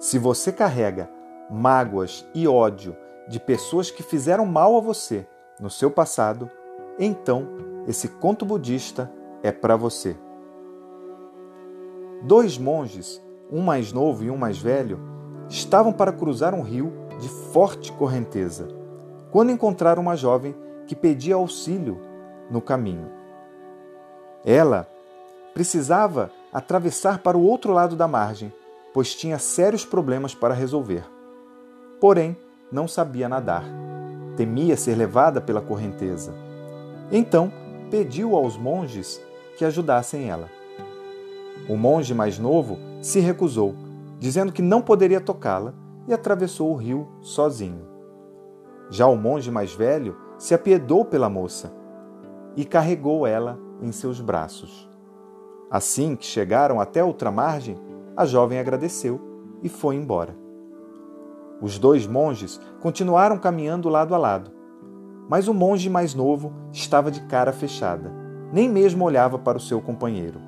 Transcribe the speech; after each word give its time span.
Se 0.00 0.18
você 0.18 0.50
carrega 0.50 1.10
mágoas 1.50 2.26
e 2.34 2.48
ódio 2.48 2.96
de 3.28 3.38
pessoas 3.38 3.90
que 3.90 4.02
fizeram 4.02 4.46
mal 4.46 4.74
a 4.78 4.80
você 4.80 5.26
no 5.60 5.68
seu 5.68 5.90
passado, 5.90 6.50
então 6.98 7.46
esse 7.86 8.08
conto 8.08 8.46
budista 8.46 9.12
é 9.42 9.52
para 9.52 9.76
você. 9.76 10.16
Dois 12.22 12.56
monges, 12.56 13.22
um 13.52 13.60
mais 13.60 13.92
novo 13.92 14.24
e 14.24 14.30
um 14.30 14.38
mais 14.38 14.56
velho, 14.56 14.98
estavam 15.50 15.92
para 15.92 16.14
cruzar 16.14 16.54
um 16.54 16.62
rio 16.62 16.90
de 17.18 17.28
forte 17.28 17.92
correnteza, 17.92 18.68
quando 19.30 19.52
encontraram 19.52 20.00
uma 20.00 20.16
jovem 20.16 20.56
que 20.86 20.96
pedia 20.96 21.34
auxílio 21.34 22.00
no 22.50 22.62
caminho. 22.62 23.10
Ela 24.46 24.88
precisava 25.52 26.30
atravessar 26.50 27.18
para 27.18 27.36
o 27.36 27.42
outro 27.42 27.74
lado 27.74 27.94
da 27.94 28.08
margem, 28.08 28.50
pois 28.92 29.14
tinha 29.14 29.38
sérios 29.38 29.84
problemas 29.84 30.34
para 30.34 30.54
resolver. 30.54 31.04
Porém, 32.00 32.36
não 32.72 32.88
sabia 32.88 33.28
nadar. 33.28 33.64
Temia 34.36 34.76
ser 34.76 34.94
levada 34.94 35.40
pela 35.40 35.60
correnteza. 35.60 36.34
Então, 37.10 37.52
pediu 37.90 38.34
aos 38.36 38.56
monges 38.56 39.20
que 39.56 39.64
ajudassem 39.64 40.30
ela. 40.30 40.48
O 41.68 41.76
monge 41.76 42.14
mais 42.14 42.38
novo 42.38 42.78
se 43.02 43.20
recusou, 43.20 43.74
dizendo 44.18 44.52
que 44.52 44.62
não 44.62 44.80
poderia 44.80 45.20
tocá-la 45.20 45.74
e 46.06 46.12
atravessou 46.12 46.72
o 46.72 46.76
rio 46.76 47.08
sozinho. 47.20 47.86
Já 48.88 49.06
o 49.06 49.16
monge 49.16 49.50
mais 49.50 49.72
velho 49.72 50.16
se 50.38 50.54
apiedou 50.54 51.04
pela 51.04 51.28
moça 51.28 51.72
e 52.56 52.64
carregou 52.64 53.26
ela 53.26 53.58
em 53.80 53.92
seus 53.92 54.20
braços. 54.20 54.88
Assim 55.70 56.16
que 56.16 56.26
chegaram 56.26 56.80
até 56.80 57.04
outra 57.04 57.30
margem, 57.30 57.78
a 58.16 58.24
jovem 58.24 58.58
agradeceu 58.58 59.20
e 59.62 59.68
foi 59.68 59.96
embora. 59.96 60.36
Os 61.60 61.78
dois 61.78 62.06
monges 62.06 62.60
continuaram 62.80 63.38
caminhando 63.38 63.88
lado 63.88 64.14
a 64.14 64.18
lado, 64.18 64.50
mas 65.28 65.48
o 65.48 65.54
monge 65.54 65.88
mais 65.90 66.14
novo 66.14 66.52
estava 66.72 67.10
de 67.10 67.20
cara 67.22 67.52
fechada, 67.52 68.12
nem 68.52 68.68
mesmo 68.68 69.04
olhava 69.04 69.38
para 69.38 69.58
o 69.58 69.60
seu 69.60 69.80
companheiro. 69.80 70.40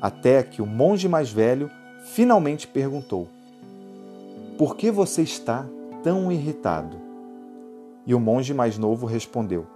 Até 0.00 0.42
que 0.42 0.60
o 0.60 0.66
monge 0.66 1.08
mais 1.08 1.30
velho 1.30 1.70
finalmente 2.06 2.66
perguntou: 2.66 3.28
Por 4.58 4.76
que 4.76 4.90
você 4.90 5.22
está 5.22 5.66
tão 6.02 6.32
irritado? 6.32 6.96
E 8.06 8.14
o 8.14 8.18
monge 8.18 8.52
mais 8.52 8.76
novo 8.76 9.06
respondeu: 9.06 9.66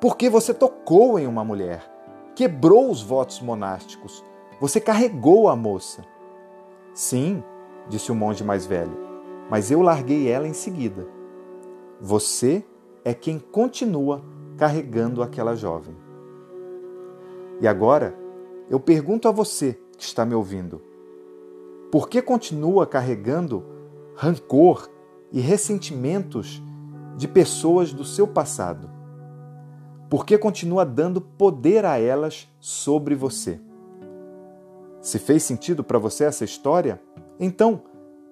Porque 0.00 0.30
você 0.30 0.54
tocou 0.54 1.18
em 1.18 1.26
uma 1.26 1.44
mulher 1.44 1.98
quebrou 2.38 2.88
os 2.88 3.02
votos 3.02 3.40
monásticos. 3.40 4.24
Você 4.60 4.80
carregou 4.80 5.48
a 5.48 5.56
moça. 5.56 6.04
Sim, 6.92 7.42
disse 7.88 8.10
o 8.10 8.14
monge 8.14 8.42
mais 8.42 8.66
velho, 8.66 8.96
mas 9.48 9.70
eu 9.70 9.80
larguei 9.82 10.28
ela 10.28 10.48
em 10.48 10.52
seguida. 10.52 11.06
Você 12.00 12.64
é 13.04 13.14
quem 13.14 13.38
continua 13.38 14.22
carregando 14.56 15.22
aquela 15.22 15.54
jovem. 15.54 15.96
E 17.60 17.68
agora, 17.68 18.14
eu 18.68 18.80
pergunto 18.80 19.28
a 19.28 19.32
você 19.32 19.78
que 19.96 20.02
está 20.02 20.24
me 20.24 20.34
ouvindo: 20.34 20.82
por 21.90 22.08
que 22.08 22.20
continua 22.20 22.86
carregando 22.86 23.64
rancor 24.14 24.88
e 25.32 25.40
ressentimentos 25.40 26.62
de 27.16 27.28
pessoas 27.28 27.92
do 27.92 28.04
seu 28.04 28.26
passado? 28.26 28.98
porque 30.08 30.38
continua 30.38 30.84
dando 30.84 31.20
poder 31.20 31.84
a 31.84 31.98
elas 31.98 32.48
sobre 32.58 33.14
você. 33.14 33.60
Se 35.00 35.18
fez 35.18 35.42
sentido 35.42 35.84
para 35.84 35.98
você 35.98 36.24
essa 36.24 36.44
história, 36.44 37.00
então 37.38 37.82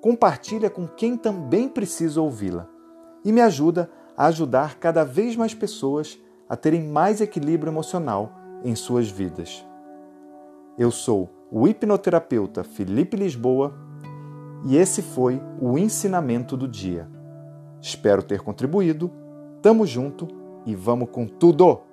compartilha 0.00 0.70
com 0.70 0.86
quem 0.86 1.16
também 1.16 1.68
precisa 1.68 2.20
ouvi-la 2.20 2.68
e 3.24 3.32
me 3.32 3.40
ajuda 3.40 3.90
a 4.16 4.26
ajudar 4.26 4.78
cada 4.78 5.04
vez 5.04 5.36
mais 5.36 5.54
pessoas 5.54 6.18
a 6.48 6.56
terem 6.56 6.88
mais 6.88 7.20
equilíbrio 7.20 7.70
emocional 7.70 8.32
em 8.64 8.74
suas 8.74 9.08
vidas. 9.08 9.64
Eu 10.78 10.90
sou 10.90 11.28
o 11.50 11.66
hipnoterapeuta 11.66 12.62
Felipe 12.62 13.16
Lisboa 13.16 13.74
e 14.64 14.76
esse 14.76 15.02
foi 15.02 15.40
o 15.60 15.78
ensinamento 15.78 16.56
do 16.56 16.68
dia. 16.68 17.08
Espero 17.80 18.22
ter 18.22 18.42
contribuído. 18.42 19.10
Tamo 19.62 19.86
junto 19.86 20.28
e 20.66 20.74
vamos 20.74 21.08
com 21.10 21.26
tudo! 21.26 21.89